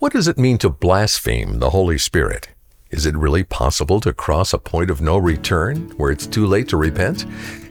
[0.00, 2.48] What does it mean to blaspheme the Holy Spirit?
[2.88, 6.68] Is it really possible to cross a point of no return where it's too late
[6.68, 7.26] to repent?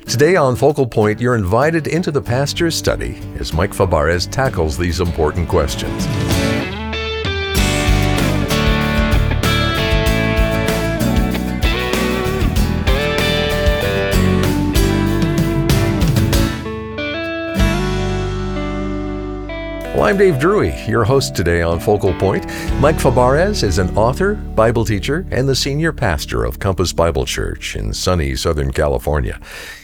[0.07, 4.99] Today on Focal Point, you're invited into the pastor's study as Mike Fabarez tackles these
[4.99, 6.05] important questions.
[19.99, 22.45] Well, I'm Dave Drury, your host today on Focal Point.
[22.79, 27.75] Mike Fabarez is an author, Bible teacher, and the senior pastor of Compass Bible Church
[27.75, 29.41] in sunny Southern California.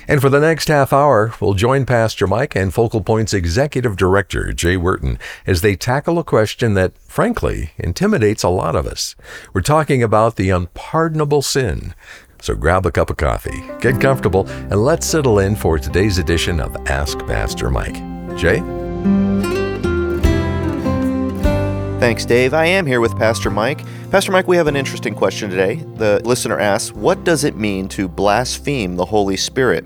[0.08, 4.54] And for the next half hour, we'll join Pastor Mike and Focal Point's executive director,
[4.54, 9.18] Jay Wharton, as they tackle a question that, frankly, intimidates a lot of us.
[9.54, 11.94] We're talking about the unpardonable sin.
[12.40, 16.62] So grab a cup of coffee, get comfortable, and let's settle in for today's edition
[16.62, 17.98] of Ask Pastor Mike.
[18.38, 18.62] Jay?
[22.00, 22.54] Thanks, Dave.
[22.54, 23.82] I am here with Pastor Mike.
[24.12, 25.76] Pastor Mike, we have an interesting question today.
[25.96, 29.86] The listener asks, What does it mean to blaspheme the Holy Spirit?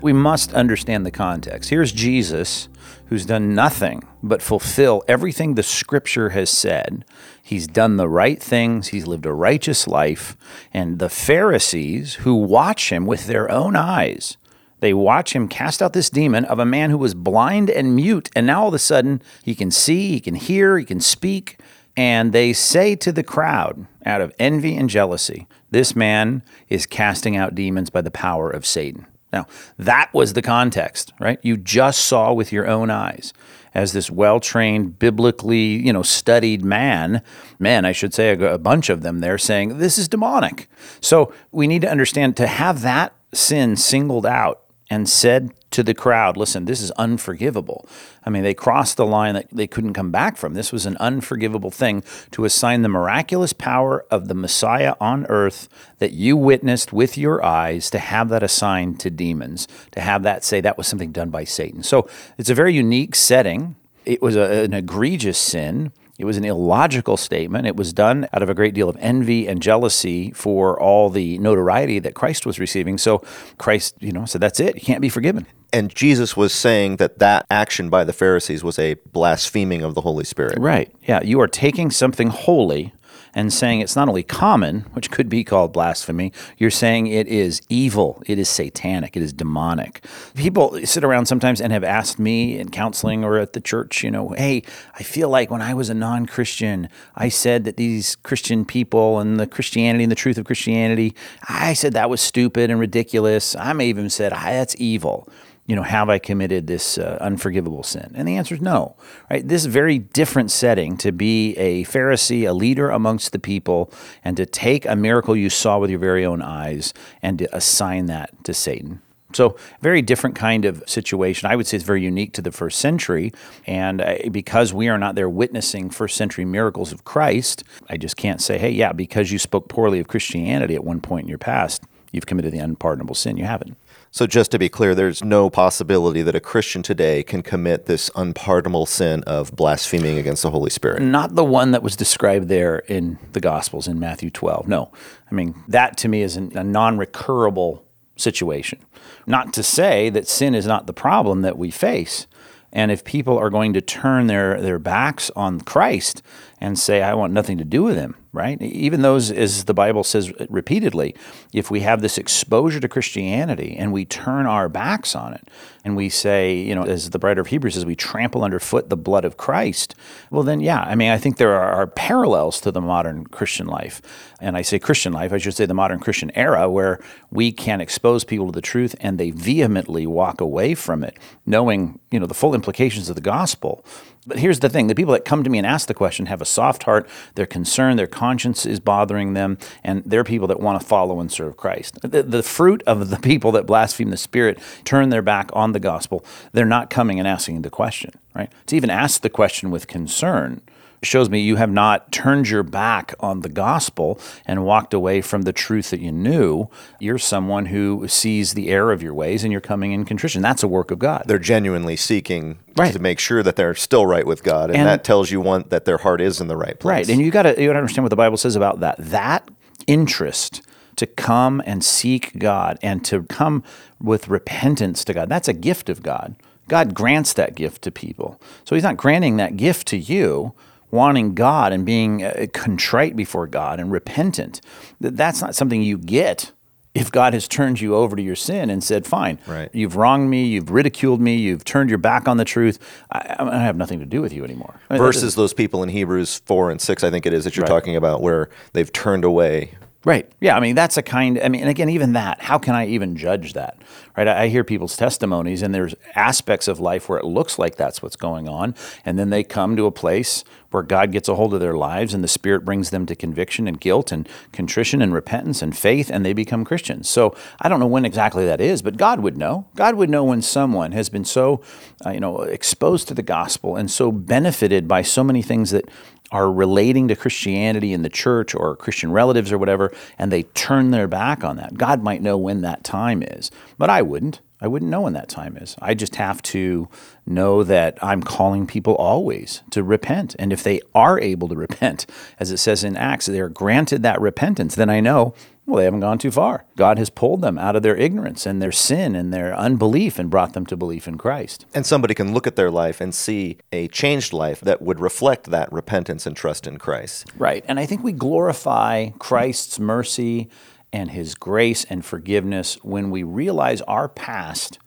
[0.00, 1.68] We must understand the context.
[1.68, 2.68] Here's Jesus,
[3.06, 7.04] who's done nothing but fulfill everything the scripture has said.
[7.42, 10.36] He's done the right things, he's lived a righteous life,
[10.72, 14.36] and the Pharisees who watch him with their own eyes
[14.80, 18.30] they watch him cast out this demon of a man who was blind and mute,
[18.34, 21.58] and now all of a sudden he can see, he can hear, he can speak.
[21.96, 27.36] And they say to the crowd, out of envy and jealousy, this man is casting
[27.36, 29.06] out demons by the power of Satan.
[29.32, 29.46] Now,
[29.78, 31.38] that was the context, right?
[31.42, 33.32] You just saw with your own eyes
[33.74, 37.22] as this well-trained, biblically, you know, studied man,
[37.58, 40.68] men, I should say, a, bunch of them there saying this is demonic.
[41.00, 45.94] So we need to understand to have that sin singled out and said to the
[45.94, 47.86] crowd, listen, this is unforgivable.
[48.26, 50.54] I mean, they crossed the line that they couldn't come back from.
[50.54, 52.02] This was an unforgivable thing
[52.32, 55.68] to assign the miraculous power of the Messiah on earth
[55.98, 60.44] that you witnessed with your eyes to have that assigned to demons, to have that
[60.44, 61.84] say that was something done by Satan.
[61.84, 63.76] So it's a very unique setting.
[64.04, 65.92] It was a, an egregious sin.
[66.20, 67.66] It was an illogical statement.
[67.66, 71.38] It was done out of a great deal of envy and jealousy for all the
[71.38, 72.98] notoriety that Christ was receiving.
[72.98, 73.22] So
[73.58, 74.74] Christ, you know, said, that's it.
[74.74, 75.46] You can't be forgiven.
[75.72, 80.00] And Jesus was saying that that action by the Pharisees was a blaspheming of the
[80.02, 80.58] Holy Spirit.
[80.58, 80.92] Right.
[81.04, 81.22] Yeah.
[81.22, 82.92] You are taking something holy
[83.34, 87.62] and saying it's not only common, which could be called blasphemy, you're saying it is
[87.68, 90.04] evil, it is satanic, it is demonic.
[90.34, 94.10] People sit around sometimes and have asked me in counseling or at the church, you
[94.10, 94.62] know, hey,
[94.94, 99.18] I feel like when I was a non Christian, I said that these Christian people
[99.18, 101.14] and the Christianity and the truth of Christianity,
[101.48, 103.54] I said that was stupid and ridiculous.
[103.56, 105.28] I may even said, ah, that's evil
[105.70, 108.10] you know, have I committed this uh, unforgivable sin?
[108.16, 108.96] And the answer is no.
[109.30, 109.46] Right?
[109.46, 113.92] This very different setting to be a Pharisee, a leader amongst the people,
[114.24, 116.92] and to take a miracle you saw with your very own eyes
[117.22, 119.00] and to assign that to Satan.
[119.32, 121.48] So, very different kind of situation.
[121.48, 123.30] I would say it's very unique to the first century.
[123.64, 128.16] And uh, because we are not there witnessing first century miracles of Christ, I just
[128.16, 131.38] can't say, hey, yeah, because you spoke poorly of Christianity at one point in your
[131.38, 133.36] past, you've committed the unpardonable sin.
[133.36, 133.76] You haven't.
[134.12, 138.10] So, just to be clear, there's no possibility that a Christian today can commit this
[138.16, 141.00] unpardonable sin of blaspheming against the Holy Spirit.
[141.00, 144.66] Not the one that was described there in the Gospels in Matthew 12.
[144.66, 144.90] No.
[145.30, 147.82] I mean, that to me is a non recurable
[148.16, 148.80] situation.
[149.26, 152.26] Not to say that sin is not the problem that we face.
[152.72, 156.22] And if people are going to turn their, their backs on Christ
[156.60, 158.60] and say, I want nothing to do with him, right?
[158.62, 161.16] Even those, as the Bible says repeatedly,
[161.52, 165.48] if we have this exposure to Christianity and we turn our backs on it
[165.84, 168.96] and we say, you know, as the writer of Hebrews says, we trample underfoot the
[168.96, 169.96] blood of Christ,
[170.30, 174.00] well, then, yeah, I mean, I think there are, parallels to the modern Christian life.
[174.40, 177.00] And I say Christian life, I should say the modern Christian era, where
[177.30, 181.98] we can expose people to the truth and they vehemently walk away from it, knowing,
[182.10, 183.84] you know, the full implications of the gospel.
[184.26, 186.42] But here's the thing the people that come to me and ask the question have
[186.42, 190.78] a soft heart, they're concerned, their conscience is bothering them, and they're people that want
[190.78, 191.98] to follow and serve Christ.
[192.02, 195.80] The, the, fruit of the people that blaspheme the Spirit, turn their back on the
[195.80, 196.22] gospel,
[196.52, 198.52] they're not coming and asking the question, right?
[198.66, 200.60] To even ask the question with concern
[201.02, 205.42] shows me you have not turned your back on the gospel and walked away from
[205.42, 206.68] the truth that you knew.
[206.98, 210.42] You're someone who sees the error of your ways and you're coming in contrition.
[210.42, 211.24] That's a work of God.
[211.26, 212.92] They're genuinely seeking right.
[212.92, 215.64] to make sure that they're still right with God, and, and that tells you one
[215.68, 217.08] that their heart is in the right place.
[217.08, 218.96] Right, and you got to you got to understand what the Bible says about that.
[218.98, 219.48] That
[219.86, 220.62] interest
[220.96, 223.64] to come and seek God and to come
[224.00, 225.28] with repentance to God.
[225.28, 226.36] That's a gift of God.
[226.68, 228.40] God grants that gift to people.
[228.64, 230.54] So he's not granting that gift to you
[230.90, 234.60] wanting God and being uh, contrite before God and repentant.
[235.00, 236.52] That's not something you get
[236.92, 239.70] if God has turned you over to your sin and said, "Fine, right.
[239.72, 242.78] you've wronged me, you've ridiculed me, you've turned your back on the truth.
[243.12, 245.88] I, I have nothing to do with you anymore." I mean, Versus those people in
[245.88, 247.68] Hebrews four and six, I think it is that you're right.
[247.68, 250.32] talking about, where they've turned away Right.
[250.40, 250.56] Yeah.
[250.56, 251.38] I mean, that's a kind.
[251.42, 252.40] I mean, and again, even that.
[252.40, 253.76] How can I even judge that?
[254.16, 254.26] Right.
[254.26, 258.02] I, I, hear people's testimonies, and there's aspects of life where it looks like that's
[258.02, 258.74] what's going on,
[259.04, 262.14] and then they come to a place where God gets a hold of their lives,
[262.14, 266.10] and the Spirit brings them to conviction and guilt and contrition and repentance and faith,
[266.10, 267.08] and they become Christians.
[267.08, 269.66] So I don't know when exactly that is, but God would know.
[269.74, 271.60] God would know when someone has been so,
[272.06, 275.88] uh, you know, exposed to the gospel and so benefited by so many things that
[276.32, 280.90] are relating to Christianity in the church or Christian relatives or whatever, and they turn
[280.90, 281.74] their back on that.
[281.74, 284.40] God might know when that time is, but I wouldn't.
[284.60, 285.76] I wouldn't know when that time is.
[285.80, 286.88] I just have to
[287.26, 290.36] know that I'm calling people always to repent.
[290.38, 292.06] And if they are able to repent,
[292.38, 295.34] as it says in Acts, they are granted that repentance, then I know
[295.70, 296.64] well, they haven't gone too far.
[296.76, 300.28] God has pulled them out of their ignorance and their sin and their unbelief and
[300.28, 301.64] brought them to belief in Christ.
[301.72, 305.50] And somebody can look at their life and see a changed life that would reflect
[305.50, 307.30] that repentance and trust in Christ.
[307.38, 307.64] Right.
[307.68, 310.48] And I think we glorify Christ's mercy
[310.92, 314.78] and his grace and forgiveness when we realize our past,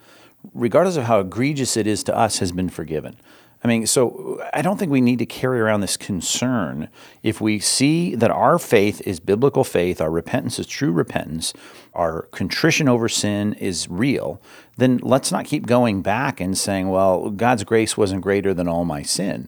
[0.53, 3.15] regardless of how egregious it is to us, has been forgiven.
[3.63, 6.89] I mean, so I don't think we need to carry around this concern.
[7.21, 11.53] If we see that our faith is biblical faith, our repentance is true repentance,
[11.93, 14.41] our contrition over sin is real,
[14.75, 18.83] then let's not keep going back and saying, well, God's grace wasn't greater than all
[18.83, 19.47] my sin.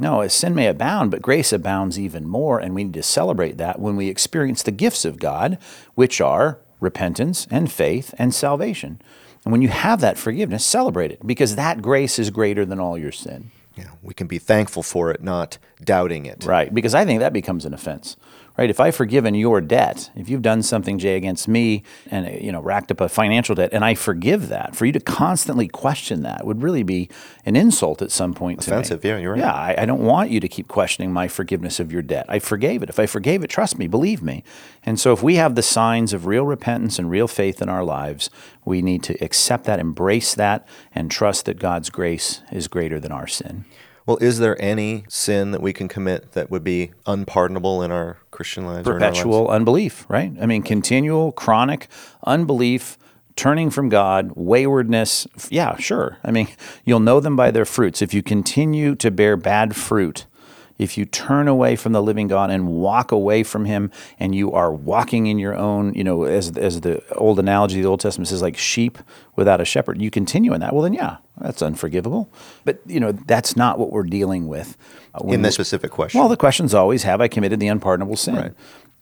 [0.00, 3.58] No, as sin may abound, but grace abounds even more, and we need to celebrate
[3.58, 5.58] that when we experience the gifts of God,
[5.94, 9.02] which are repentance and faith and salvation.
[9.44, 12.96] And when you have that forgiveness, celebrate it because that grace is greater than all
[12.96, 13.50] your sin.
[13.76, 16.44] Yeah, we can be thankful for it, not doubting it.
[16.44, 18.16] Right, because I think that becomes an offense
[18.60, 18.68] right?
[18.68, 22.52] If I've forgiven your debt, if you've done something, Jay, against me and, uh, you
[22.52, 26.22] know, racked up a financial debt and I forgive that, for you to constantly question
[26.22, 27.08] that would really be
[27.46, 29.14] an insult at some point Offensive, to me.
[29.14, 29.40] yeah, you're right.
[29.40, 32.26] Yeah, I, I don't want you to keep questioning my forgiveness of your debt.
[32.28, 32.90] I forgave it.
[32.90, 34.44] If I forgave it, trust me, believe me.
[34.84, 37.82] And so if we have the signs of real repentance and real faith in our
[37.82, 38.28] lives,
[38.66, 43.10] we need to accept that, embrace that, and trust that God's grace is greater than
[43.10, 43.64] our sin.
[44.06, 48.18] Well, is there any sin that we can commit that would be unpardonable in our
[48.30, 48.84] Christian lives?
[48.84, 49.56] Perpetual lives?
[49.56, 50.32] unbelief, right?
[50.40, 51.88] I mean, continual, chronic
[52.24, 52.98] unbelief,
[53.36, 55.26] turning from God, waywardness.
[55.48, 56.18] Yeah, sure.
[56.24, 56.48] I mean,
[56.84, 58.02] you'll know them by their fruits.
[58.02, 60.26] If you continue to bear bad fruit,
[60.80, 64.52] if you turn away from the living God and walk away from Him, and you
[64.52, 68.28] are walking in your own, you know, as, as the old analogy, the Old Testament
[68.28, 68.98] says, like sheep
[69.36, 70.72] without a shepherd, you continue in that.
[70.72, 72.32] Well, then, yeah, that's unforgivable.
[72.64, 74.78] But, you know, that's not what we're dealing with.
[75.14, 76.18] Uh, in this specific question.
[76.18, 78.36] Well, the question's always, have I committed the unpardonable sin?
[78.36, 78.54] Right.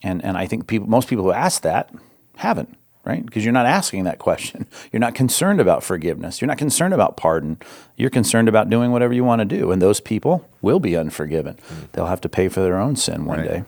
[0.03, 1.95] And, and I think people, most people who ask that
[2.37, 2.77] haven't
[3.09, 3.25] right?
[3.25, 4.67] Because you're not asking that question.
[4.93, 6.41] You're not concerned about forgiveness.
[6.41, 7.59] You're not concerned about pardon.
[7.97, 9.73] You're concerned about doing whatever you want to do.
[9.73, 11.55] And those people will be unforgiven.
[11.55, 11.85] Mm-hmm.
[11.93, 13.49] They'll have to pay for their own sin one right.
[13.49, 13.65] day.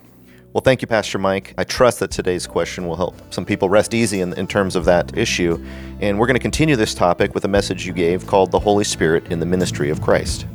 [0.53, 1.55] Well, thank you, Pastor Mike.
[1.57, 4.85] I trust that today's question will help some people rest easy in, in terms of
[4.85, 5.65] that issue.
[6.01, 8.85] And we're going to continue this topic with a message you gave called The Holy
[8.85, 10.47] Spirit in the Ministry of Christ.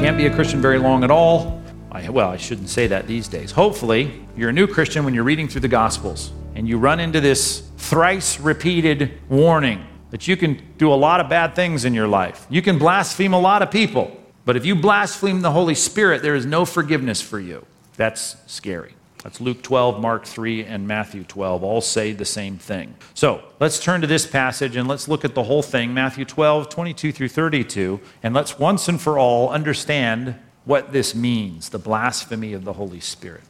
[0.00, 1.58] Can't be a Christian very long at all
[1.90, 3.50] I, well, I shouldn't say that these days.
[3.52, 7.20] Hopefully, you're a new Christian when you're reading through the Gospels and you run into
[7.20, 12.08] this thrice repeated warning that you can do a lot of bad things in your
[12.08, 12.46] life.
[12.50, 16.34] You can blaspheme a lot of people, but if you blaspheme the Holy Spirit, there
[16.34, 17.64] is no forgiveness for you.
[17.96, 18.94] That's scary.
[19.22, 21.64] That's Luke 12, Mark 3, and Matthew 12.
[21.64, 22.94] All say the same thing.
[23.14, 26.68] So let's turn to this passage and let's look at the whole thing Matthew 12,
[26.68, 30.36] 22 through 32, and let's once and for all understand
[30.68, 33.40] what this means the blasphemy of the Holy Spirit.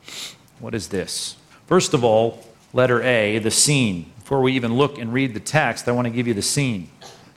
[0.60, 1.34] What is this?
[1.66, 4.12] First of all, letter A, the scene.
[4.20, 6.88] Before we even look and read the text, I want to give you the scene.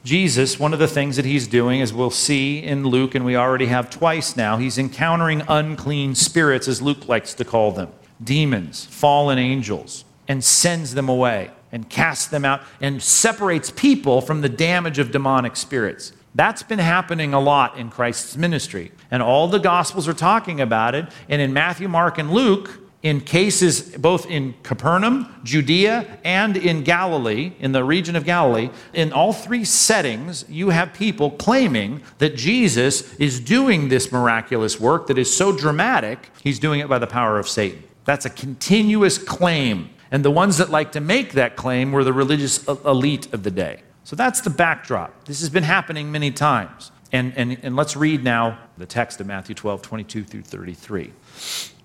[0.04, 3.36] Jesus, one of the things that he's doing, as we'll see in Luke, and we
[3.36, 7.90] already have twice now, he's encountering unclean spirits, as Luke likes to call them
[8.24, 14.42] demons, fallen angels, and sends them away and casts them out and separates people from
[14.42, 16.14] the damage of demonic spirits.
[16.34, 18.92] That's been happening a lot in Christ's ministry.
[19.10, 21.08] And all the Gospels are talking about it.
[21.28, 27.54] And in Matthew, Mark, and Luke, in cases both in Capernaum, Judea, and in Galilee,
[27.60, 33.14] in the region of Galilee, in all three settings, you have people claiming that Jesus
[33.16, 37.40] is doing this miraculous work that is so dramatic, he's doing it by the power
[37.40, 37.84] of Satan.
[38.06, 39.90] That's a continuous claim.
[40.12, 43.52] And the ones that like to make that claim were the religious elite of the
[43.52, 43.82] day.
[44.04, 45.26] So that's the backdrop.
[45.26, 46.92] This has been happening many times.
[47.12, 51.12] And, and, and let's read now the text of Matthew 12, 22 through 33.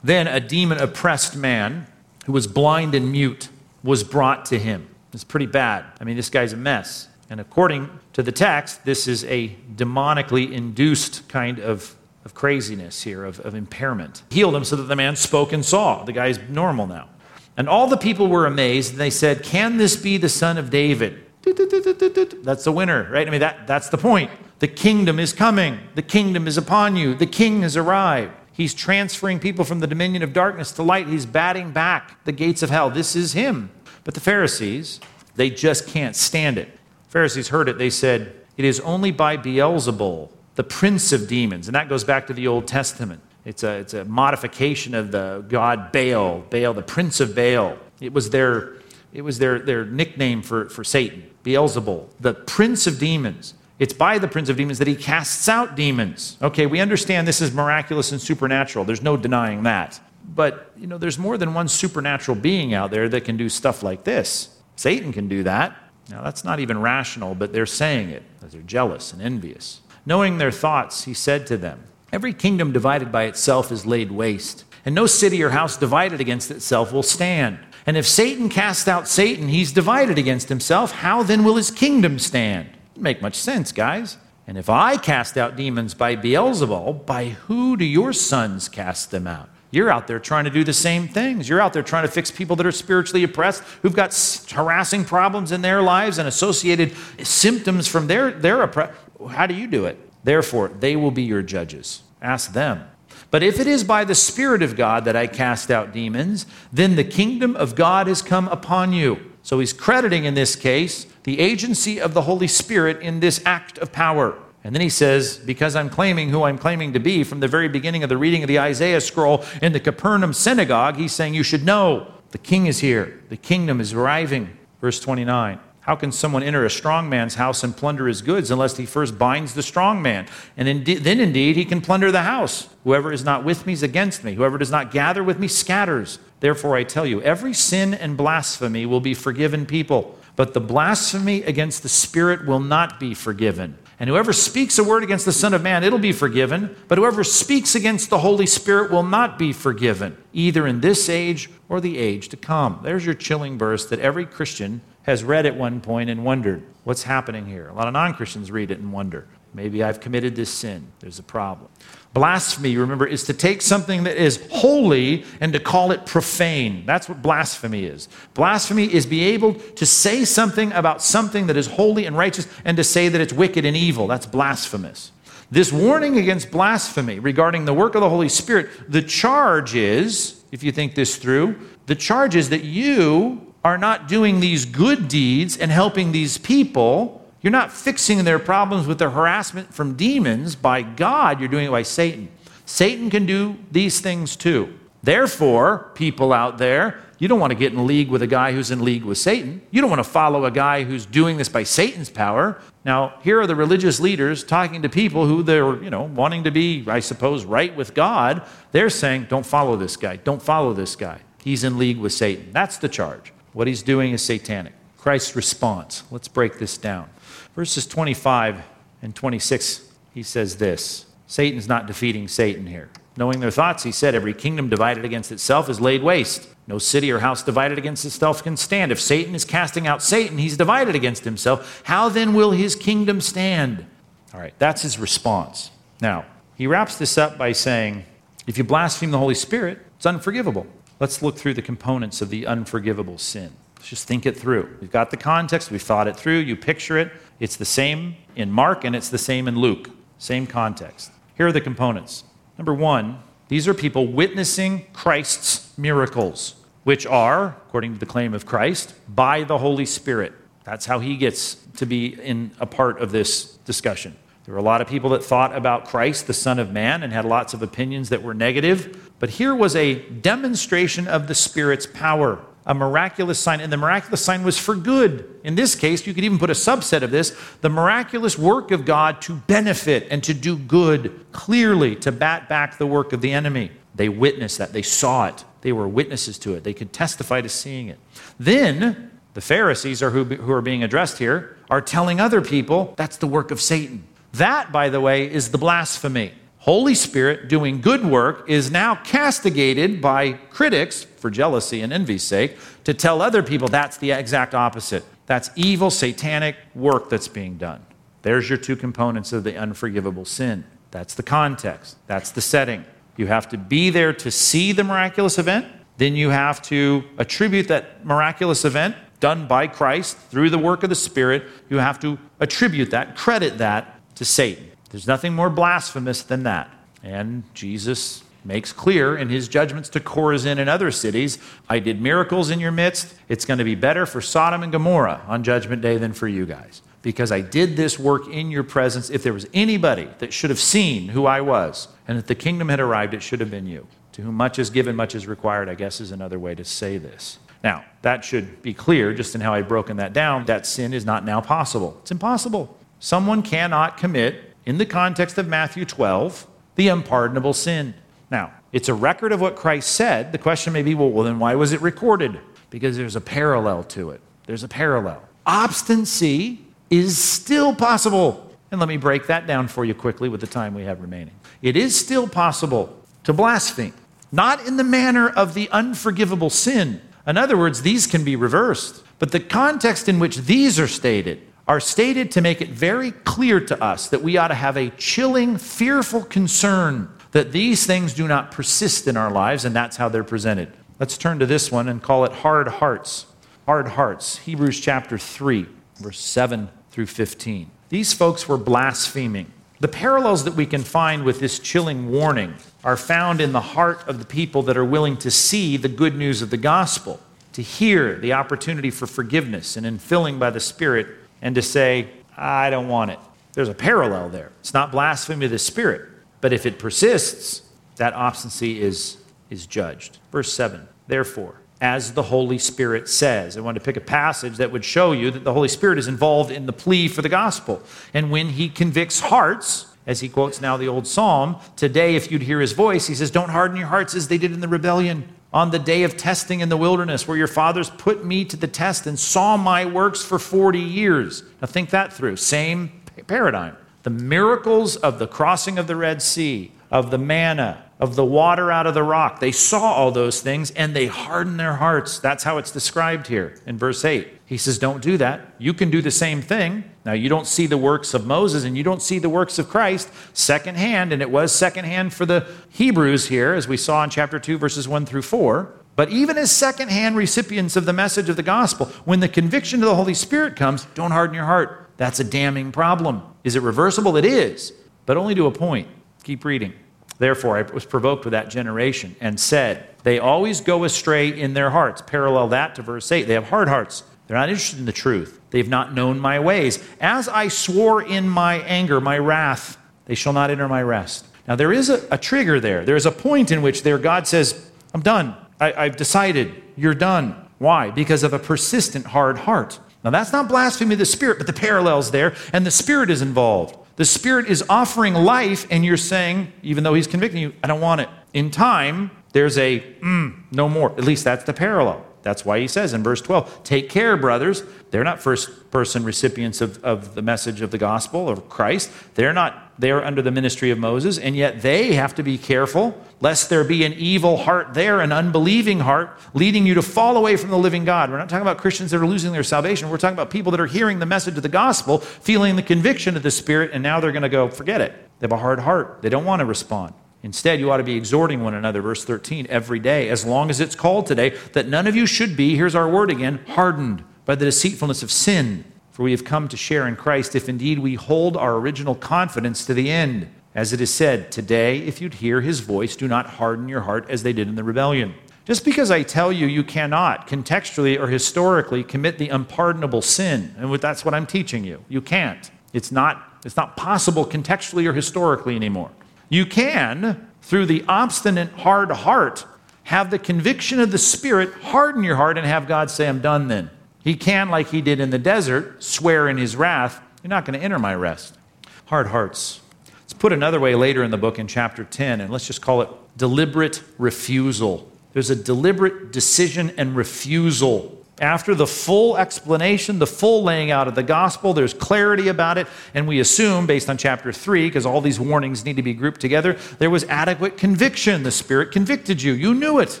[0.02, 1.86] Then a demon oppressed man
[2.26, 3.48] who was blind and mute
[3.82, 4.88] was brought to him.
[5.12, 5.84] It's pretty bad.
[6.00, 7.08] I mean, this guy's a mess.
[7.30, 13.24] And according to the text, this is a demonically induced kind of, of craziness here,
[13.24, 14.22] of, of impairment.
[14.30, 16.04] Healed him so that the man spoke and saw.
[16.04, 17.08] The guy's normal now.
[17.56, 20.70] And all the people were amazed, and they said, Can this be the son of
[20.70, 21.21] David?
[21.44, 23.26] That's the winner, right?
[23.26, 24.30] I mean, that, that's the point.
[24.60, 25.80] The kingdom is coming.
[25.94, 27.14] The kingdom is upon you.
[27.14, 28.32] The king has arrived.
[28.52, 31.08] He's transferring people from the dominion of darkness to light.
[31.08, 32.90] He's batting back the gates of hell.
[32.90, 33.70] This is him.
[34.04, 35.00] But the Pharisees,
[35.34, 36.78] they just can't stand it.
[37.08, 37.78] Pharisees heard it.
[37.78, 41.66] They said, It is only by Beelzebul, the prince of demons.
[41.66, 43.20] And that goes back to the Old Testament.
[43.44, 47.76] It's a, it's a modification of the god Baal, Baal, the prince of Baal.
[48.00, 48.74] It was their,
[49.12, 53.54] it was their, their nickname for, for Satan, Beelzebul, the prince of demons.
[53.78, 56.36] It's by the prince of demons that he casts out demons.
[56.40, 58.84] Okay, we understand this is miraculous and supernatural.
[58.84, 60.00] There's no denying that.
[60.24, 63.82] But, you know, there's more than one supernatural being out there that can do stuff
[63.82, 64.56] like this.
[64.76, 65.76] Satan can do that.
[66.08, 69.80] Now, that's not even rational, but they're saying it because they're jealous and envious.
[70.04, 74.64] Knowing their thoughts, he said to them, Every kingdom divided by itself is laid waste,
[74.84, 77.58] and no city or house divided against itself will stand.
[77.86, 80.92] And if Satan casts out Satan, he's divided against himself.
[80.92, 82.68] How then will his kingdom stand?
[82.96, 84.18] Make much sense, guys.
[84.46, 89.26] And if I cast out demons by Beelzebul, by who do your sons cast them
[89.26, 89.48] out?
[89.70, 91.48] You're out there trying to do the same things.
[91.48, 94.14] You're out there trying to fix people that are spiritually oppressed, who've got
[94.52, 98.94] harassing problems in their lives and associated symptoms from their, their oppression.
[99.30, 99.98] How do you do it?
[100.24, 102.02] Therefore, they will be your judges.
[102.20, 102.84] Ask them.
[103.30, 106.96] But if it is by the Spirit of God that I cast out demons, then
[106.96, 109.32] the kingdom of God has come upon you.
[109.42, 113.78] So he's crediting in this case the agency of the Holy Spirit in this act
[113.78, 114.38] of power.
[114.64, 117.68] And then he says, Because I'm claiming who I'm claiming to be from the very
[117.68, 121.42] beginning of the reading of the Isaiah scroll in the Capernaum synagogue, he's saying, You
[121.42, 124.56] should know the king is here, the kingdom is arriving.
[124.80, 125.58] Verse 29.
[125.82, 129.18] How can someone enter a strong man's house and plunder his goods unless he first
[129.18, 130.28] binds the strong man?
[130.56, 132.68] And then indeed he can plunder the house.
[132.84, 134.34] Whoever is not with me is against me.
[134.34, 136.20] Whoever does not gather with me scatters.
[136.38, 141.42] Therefore I tell you, every sin and blasphemy will be forgiven people, but the blasphemy
[141.42, 143.76] against the Spirit will not be forgiven.
[144.02, 146.74] And whoever speaks a word against the Son of Man, it'll be forgiven.
[146.88, 151.48] But whoever speaks against the Holy Spirit will not be forgiven, either in this age
[151.68, 152.80] or the age to come.
[152.82, 157.04] There's your chilling verse that every Christian has read at one point and wondered, what's
[157.04, 157.68] happening here?
[157.68, 160.88] A lot of non Christians read it and wonder, maybe I've committed this sin.
[160.98, 161.70] There's a problem.
[162.14, 166.84] Blasphemy, remember, is to take something that is holy and to call it profane.
[166.84, 168.08] That's what blasphemy is.
[168.34, 172.76] Blasphemy is be able to say something about something that is holy and righteous and
[172.76, 174.06] to say that it's wicked and evil.
[174.06, 175.10] That's blasphemous.
[175.50, 180.62] This warning against blasphemy regarding the work of the Holy Spirit, the charge is, if
[180.62, 185.56] you think this through, the charge is that you are not doing these good deeds
[185.56, 190.82] and helping these people, you're not fixing their problems with their harassment from demons by
[190.82, 192.28] God, you're doing it by Satan.
[192.64, 194.78] Satan can do these things too.
[195.02, 198.70] Therefore, people out there, you don't want to get in league with a guy who's
[198.70, 199.62] in league with Satan.
[199.70, 202.60] You don't want to follow a guy who's doing this by Satan's power.
[202.84, 206.50] Now, here are the religious leaders talking to people who they're, you know, wanting to
[206.50, 208.42] be, I suppose, right with God.
[208.70, 210.16] They're saying, don't follow this guy.
[210.16, 211.20] Don't follow this guy.
[211.42, 212.50] He's in league with Satan.
[212.52, 213.32] That's the charge.
[213.52, 214.72] What he's doing is satanic.
[214.98, 216.04] Christ's response.
[216.10, 217.08] Let's break this down.
[217.54, 218.62] Verses 25
[219.02, 222.90] and 26, he says this Satan's not defeating Satan here.
[223.16, 226.48] Knowing their thoughts, he said, Every kingdom divided against itself is laid waste.
[226.66, 228.90] No city or house divided against itself can stand.
[228.90, 231.82] If Satan is casting out Satan, he's divided against himself.
[231.84, 233.84] How then will his kingdom stand?
[234.32, 235.70] All right, that's his response.
[236.00, 236.24] Now,
[236.56, 238.04] he wraps this up by saying,
[238.46, 240.66] If you blaspheme the Holy Spirit, it's unforgivable.
[240.98, 243.52] Let's look through the components of the unforgivable sin.
[243.82, 244.76] Let's just think it through.
[244.80, 247.10] We've got the context, we've thought it through, you picture it.
[247.40, 249.90] It's the same in Mark and it's the same in Luke.
[250.18, 251.10] Same context.
[251.36, 252.22] Here are the components.
[252.56, 258.46] Number one, these are people witnessing Christ's miracles, which are, according to the claim of
[258.46, 260.32] Christ, by the Holy Spirit.
[260.62, 264.14] That's how he gets to be in a part of this discussion.
[264.44, 267.12] There were a lot of people that thought about Christ, the Son of Man, and
[267.12, 269.10] had lots of opinions that were negative.
[269.18, 273.60] But here was a demonstration of the Spirit's power, a miraculous sign.
[273.60, 275.40] And the miraculous sign was for good.
[275.44, 278.84] In this case, you could even put a subset of this the miraculous work of
[278.84, 283.32] God to benefit and to do good, clearly to bat back the work of the
[283.32, 283.70] enemy.
[283.94, 287.48] They witnessed that, they saw it, they were witnesses to it, they could testify to
[287.48, 287.98] seeing it.
[288.38, 293.16] Then, The Pharisees are who, who are being addressed here are telling other people that's
[293.16, 294.04] the work of Satan.
[294.34, 296.32] That, by the way, is the blasphemy.
[296.62, 302.56] Holy Spirit doing good work is now castigated by critics for jealousy and envy's sake
[302.84, 305.04] to tell other people that's the exact opposite.
[305.26, 307.84] That's evil, satanic work that's being done.
[308.22, 310.62] There's your two components of the unforgivable sin.
[310.92, 312.84] That's the context, that's the setting.
[313.16, 315.66] You have to be there to see the miraculous event.
[315.96, 320.90] Then you have to attribute that miraculous event done by Christ through the work of
[320.90, 321.42] the Spirit.
[321.68, 324.71] You have to attribute that, credit that to Satan.
[324.92, 326.70] There's nothing more blasphemous than that.
[327.02, 332.50] And Jesus makes clear in his judgments to Chorazin and other cities I did miracles
[332.50, 333.14] in your midst.
[333.28, 336.46] It's going to be better for Sodom and Gomorrah on Judgment Day than for you
[336.46, 336.82] guys.
[337.00, 339.10] Because I did this work in your presence.
[339.10, 342.68] If there was anybody that should have seen who I was and that the kingdom
[342.68, 343.88] had arrived, it should have been you.
[344.12, 346.98] To whom much is given, much is required, I guess is another way to say
[346.98, 347.38] this.
[347.64, 350.44] Now, that should be clear just in how I've broken that down.
[350.44, 351.96] That sin is not now possible.
[352.02, 352.76] It's impossible.
[352.98, 357.94] Someone cannot commit, in the context of Matthew 12, the unpardonable sin.
[358.30, 360.32] Now, it's a record of what Christ said.
[360.32, 362.40] The question may be well, well, then why was it recorded?
[362.70, 364.20] Because there's a parallel to it.
[364.46, 365.22] There's a parallel.
[365.44, 368.50] Obstinacy is still possible.
[368.70, 371.34] And let me break that down for you quickly with the time we have remaining.
[371.60, 373.94] It is still possible to blaspheme,
[374.30, 377.02] not in the manner of the unforgivable sin.
[377.26, 379.04] In other words, these can be reversed.
[379.18, 383.60] But the context in which these are stated are stated to make it very clear
[383.60, 388.28] to us that we ought to have a chilling, fearful concern that these things do
[388.28, 390.72] not persist in our lives, and that's how they're presented.
[390.98, 393.26] Let's turn to this one and call it hard hearts.
[393.66, 394.38] Hard hearts.
[394.38, 395.66] Hebrews chapter 3,
[395.96, 397.70] verse 7 through 15.
[397.88, 399.52] These folks were blaspheming.
[399.80, 402.54] The parallels that we can find with this chilling warning
[402.84, 406.16] are found in the heart of the people that are willing to see the good
[406.16, 407.20] news of the gospel,
[407.52, 411.06] to hear the opportunity for forgiveness and infilling by the Spirit
[411.42, 413.18] and to say, I don't want it.
[413.52, 414.52] There's a parallel there.
[414.60, 416.08] It's not blasphemy of the Spirit,
[416.40, 417.62] but if it persists,
[417.96, 419.18] that obstinacy is,
[419.50, 420.18] is judged.
[420.30, 423.56] Verse 7 Therefore, as the Holy Spirit says.
[423.56, 426.06] I want to pick a passage that would show you that the Holy Spirit is
[426.06, 427.82] involved in the plea for the gospel.
[428.14, 432.42] And when he convicts hearts, as he quotes now the old psalm, today, if you'd
[432.42, 435.28] hear his voice, he says, Don't harden your hearts as they did in the rebellion
[435.52, 438.66] on the day of testing in the wilderness, where your fathers put me to the
[438.66, 441.42] test and saw my works for 40 years.
[441.60, 442.36] Now, think that through.
[442.36, 443.76] Same paradigm.
[444.02, 448.72] The miracles of the crossing of the Red Sea, of the manna, of the water
[448.72, 449.38] out of the rock.
[449.38, 452.18] They saw all those things and they hardened their hearts.
[452.18, 454.28] That's how it's described here in verse 8.
[454.44, 455.54] He says, Don't do that.
[455.58, 456.82] You can do the same thing.
[457.04, 459.68] Now, you don't see the works of Moses and you don't see the works of
[459.68, 464.38] Christ secondhand, and it was secondhand for the Hebrews here, as we saw in chapter
[464.38, 465.74] 2, verses 1 through 4.
[465.96, 469.88] But even as secondhand recipients of the message of the gospel, when the conviction of
[469.88, 471.90] the Holy Spirit comes, don't harden your heart.
[471.96, 473.22] That's a damning problem.
[473.44, 474.16] Is it reversible?
[474.16, 474.72] It is,
[475.04, 475.88] but only to a point.
[476.22, 476.72] Keep reading.
[477.18, 481.70] Therefore, I was provoked with that generation and said, They always go astray in their
[481.70, 482.02] hearts.
[482.02, 483.24] Parallel that to verse 8.
[483.24, 484.04] They have hard hearts.
[484.32, 485.38] They're not interested in the truth.
[485.50, 486.82] They've not known my ways.
[487.02, 491.26] As I swore in my anger, my wrath, they shall not enter my rest.
[491.46, 492.82] Now, there is a, a trigger there.
[492.86, 495.36] There's a point in which there God says, I'm done.
[495.60, 496.62] I, I've decided.
[496.76, 497.46] You're done.
[497.58, 497.90] Why?
[497.90, 499.78] Because of a persistent hard heart.
[500.02, 503.20] Now, that's not blasphemy of the Spirit, but the parallel's there, and the Spirit is
[503.20, 503.76] involved.
[503.96, 507.82] The Spirit is offering life, and you're saying, even though He's convicting you, I don't
[507.82, 508.08] want it.
[508.32, 510.92] In time, there's a mm, no more.
[510.92, 512.06] At least that's the parallel.
[512.22, 514.62] That's why he says in verse 12, Take care, brothers.
[514.90, 518.90] They're not first person recipients of, of the message of the gospel of Christ.
[519.14, 523.00] They're not, they're under the ministry of Moses, and yet they have to be careful
[523.20, 527.36] lest there be an evil heart there, an unbelieving heart, leading you to fall away
[527.36, 528.10] from the living God.
[528.10, 529.88] We're not talking about Christians that are losing their salvation.
[529.88, 533.16] We're talking about people that are hearing the message of the gospel, feeling the conviction
[533.16, 534.92] of the Spirit, and now they're going to go, forget it.
[535.20, 536.02] They have a hard heart.
[536.02, 536.94] They don't want to respond.
[537.22, 540.60] Instead, you ought to be exhorting one another, verse 13, every day, as long as
[540.60, 544.34] it's called today, that none of you should be, here's our word again, hardened by
[544.34, 545.64] the deceitfulness of sin.
[545.92, 549.64] For we have come to share in Christ if indeed we hold our original confidence
[549.66, 550.28] to the end.
[550.54, 554.08] As it is said, today, if you'd hear his voice, do not harden your heart
[554.08, 555.14] as they did in the rebellion.
[555.44, 560.72] Just because I tell you you cannot, contextually or historically, commit the unpardonable sin, and
[560.74, 562.50] that's what I'm teaching you, you can't.
[562.72, 565.90] It's not, it's not possible contextually or historically anymore.
[566.32, 569.44] You can, through the obstinate hard heart,
[569.84, 573.48] have the conviction of the Spirit harden your heart and have God say, I'm done
[573.48, 573.68] then.
[574.02, 577.60] He can, like he did in the desert, swear in his wrath, You're not going
[577.60, 578.38] to enter my rest.
[578.86, 579.60] Hard hearts.
[580.04, 582.80] It's put another way later in the book in chapter 10, and let's just call
[582.80, 584.90] it deliberate refusal.
[585.12, 590.94] There's a deliberate decision and refusal After the full explanation, the full laying out of
[590.94, 595.00] the gospel, there's clarity about it, and we assume, based on chapter 3, because all
[595.00, 598.22] these warnings need to be grouped together, there was adequate conviction.
[598.22, 599.32] The Spirit convicted you.
[599.32, 600.00] You knew it.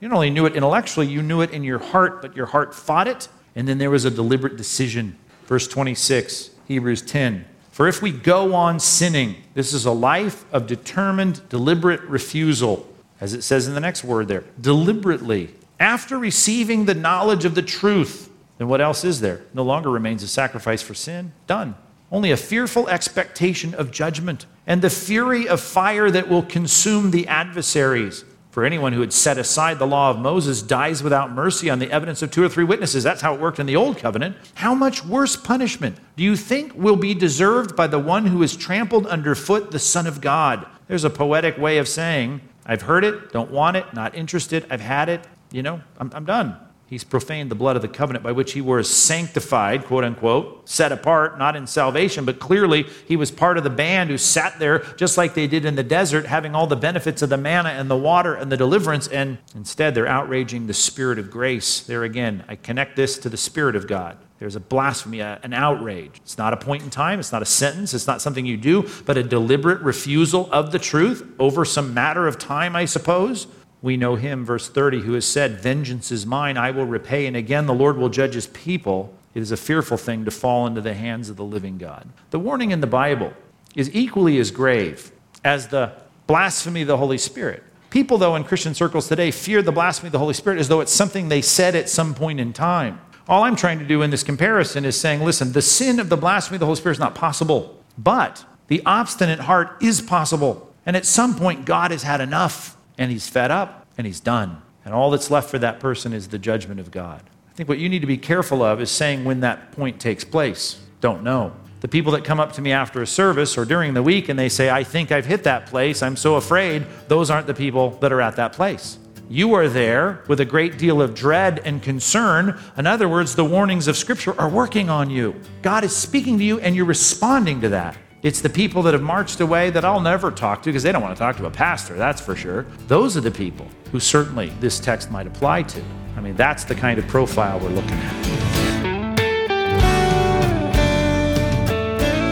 [0.00, 2.74] You not only knew it intellectually, you knew it in your heart, but your heart
[2.74, 3.28] fought it.
[3.54, 5.16] And then there was a deliberate decision.
[5.46, 7.44] Verse 26, Hebrews 10.
[7.70, 12.84] For if we go on sinning, this is a life of determined, deliberate refusal,
[13.20, 17.62] as it says in the next word there, deliberately after receiving the knowledge of the
[17.62, 19.42] truth, then what else is there?
[19.52, 21.32] No longer remains a sacrifice for sin.
[21.46, 21.74] Done.
[22.10, 27.26] Only a fearful expectation of judgment and the fury of fire that will consume the
[27.26, 28.24] adversaries.
[28.50, 31.90] For anyone who had set aside the law of Moses dies without mercy on the
[31.90, 33.02] evidence of two or three witnesses.
[33.02, 34.36] That's how it worked in the Old Covenant.
[34.56, 38.54] How much worse punishment do you think will be deserved by the one who has
[38.54, 40.66] trampled underfoot the Son of God?
[40.86, 44.82] There's a poetic way of saying, I've heard it, don't want it, not interested, I've
[44.82, 46.56] had it, you know, I'm, I'm done.
[46.92, 50.92] He's profaned the blood of the covenant by which he was sanctified, quote unquote, set
[50.92, 54.80] apart, not in salvation, but clearly he was part of the band who sat there
[54.98, 57.90] just like they did in the desert, having all the benefits of the manna and
[57.90, 59.08] the water and the deliverance.
[59.08, 61.80] And instead, they're outraging the Spirit of grace.
[61.80, 64.18] There again, I connect this to the Spirit of God.
[64.38, 66.16] There's a blasphemy, an outrage.
[66.16, 68.86] It's not a point in time, it's not a sentence, it's not something you do,
[69.06, 73.46] but a deliberate refusal of the truth over some matter of time, I suppose
[73.82, 77.36] we know him, verse 30, who has said, Vengeance is mine, I will repay, and
[77.36, 79.12] again the Lord will judge his people.
[79.34, 82.08] It is a fearful thing to fall into the hands of the living God.
[82.30, 83.32] The warning in the Bible
[83.74, 85.10] is equally as grave
[85.44, 85.92] as the
[86.28, 87.64] blasphemy of the Holy Spirit.
[87.90, 90.80] People, though, in Christian circles today fear the blasphemy of the Holy Spirit as though
[90.80, 93.00] it's something they said at some point in time.
[93.28, 96.16] All I'm trying to do in this comparison is saying, listen, the sin of the
[96.16, 100.72] blasphemy of the Holy Spirit is not possible, but the obstinate heart is possible.
[100.86, 104.62] And at some point, God has had enough and he's fed up and he's done.
[104.84, 107.22] And all that's left for that person is the judgment of God.
[107.50, 110.24] I think what you need to be careful of is saying when that point takes
[110.24, 110.80] place.
[111.00, 111.52] Don't know.
[111.80, 114.38] The people that come up to me after a service or during the week and
[114.38, 117.90] they say, I think I've hit that place, I'm so afraid, those aren't the people
[118.00, 118.98] that are at that place.
[119.28, 122.60] You are there with a great deal of dread and concern.
[122.76, 125.34] In other words, the warnings of Scripture are working on you.
[125.62, 127.96] God is speaking to you and you're responding to that.
[128.22, 131.02] It's the people that have marched away that I'll never talk to because they don't
[131.02, 132.66] want to talk to a pastor, that's for sure.
[132.86, 135.82] Those are the people who certainly this text might apply to.
[136.16, 138.28] I mean, that's the kind of profile we're looking at.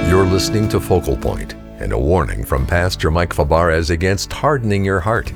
[0.08, 5.00] You're listening to Focal Point and a warning from Pastor Mike Fabarez against hardening your
[5.00, 5.32] heart.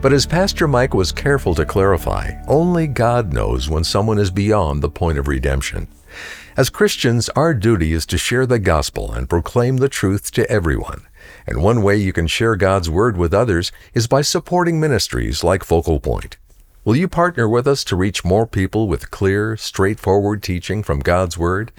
[0.00, 4.80] But as Pastor Mike was careful to clarify, only God knows when someone is beyond
[4.80, 5.88] the point of redemption.
[6.58, 11.06] As Christians, our duty is to share the gospel and proclaim the truth to everyone.
[11.46, 15.62] And one way you can share God's word with others is by supporting ministries like
[15.62, 16.36] Focal Point.
[16.84, 21.38] Will you partner with us to reach more people with clear, straightforward teaching from God's
[21.38, 21.70] Word?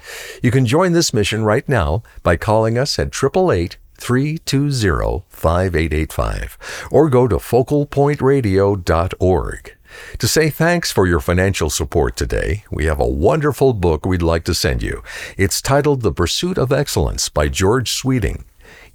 [0.42, 7.10] You can join this mission right now by calling us at 888 320 5885 or
[7.10, 9.76] go to focalpointradio.org.
[10.20, 14.44] To say thanks for your financial support today, we have a wonderful book we'd like
[14.46, 15.04] to send you.
[15.38, 18.46] It's titled The Pursuit of Excellence by George Sweeting.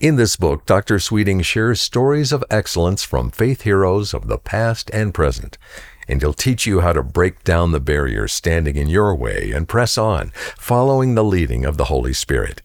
[0.00, 0.98] In this book, Dr.
[0.98, 5.58] Sweeting shares stories of excellence from faith heroes of the past and present
[6.08, 9.68] and he'll teach you how to break down the barriers standing in your way and
[9.68, 12.62] press on, following the leading of the Holy Spirit.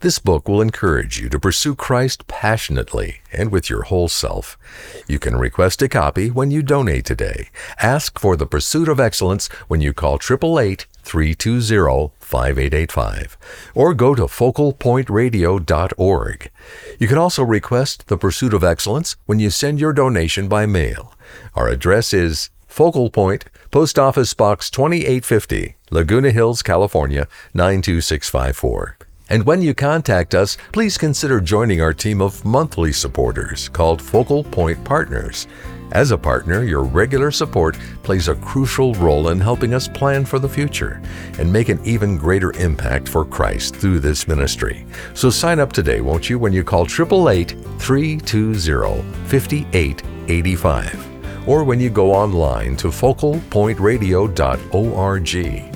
[0.00, 4.58] This book will encourage you to pursue Christ passionately and with your whole self.
[5.06, 7.48] You can request a copy when you donate today.
[7.80, 13.36] Ask for the Pursuit of Excellence when you call 888 320 5885
[13.74, 16.50] or go to focalpointradio.org.
[16.98, 21.14] You can also request the Pursuit of Excellence when you send your donation by mail.
[21.54, 29.09] Our address is Focal Point, Post Office Box 2850, Laguna Hills, California 92654.
[29.30, 34.42] And when you contact us, please consider joining our team of monthly supporters called Focal
[34.42, 35.46] Point Partners.
[35.92, 40.38] As a partner, your regular support plays a crucial role in helping us plan for
[40.38, 41.02] the future
[41.38, 44.86] and make an even greater impact for Christ through this ministry.
[45.14, 51.88] So sign up today, won't you, when you call 888 320 5885 or when you
[51.90, 55.69] go online to focalpointradio.org.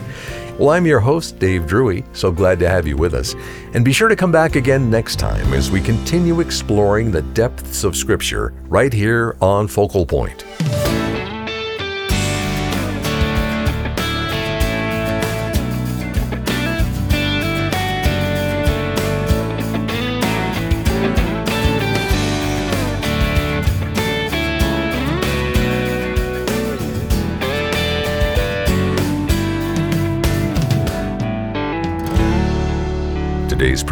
[0.58, 3.34] Well, I'm your host, Dave Drury, so glad to have you with us.
[3.72, 7.82] And be sure to come back again next time as we continue exploring the depths
[7.82, 10.44] of Scripture right here on Focal Point.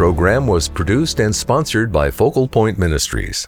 [0.03, 3.47] Program was produced and sponsored by Focal Point Ministries.